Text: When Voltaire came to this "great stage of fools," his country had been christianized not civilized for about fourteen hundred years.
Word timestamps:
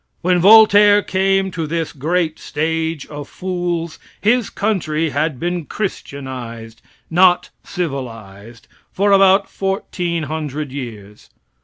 When 0.21 0.39
Voltaire 0.39 1.03
came 1.03 1.51
to 1.51 1.67
this 1.67 1.93
"great 1.93 2.39
stage 2.39 3.05
of 3.05 3.29
fools," 3.29 3.99
his 4.19 4.49
country 4.49 5.11
had 5.11 5.39
been 5.39 5.65
christianized 5.67 6.81
not 7.11 7.51
civilized 7.63 8.67
for 8.91 9.11
about 9.11 9.47
fourteen 9.47 10.23
hundred 10.23 10.71
years. 10.71 11.29